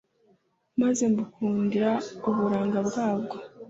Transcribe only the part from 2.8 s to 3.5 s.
bwabwo.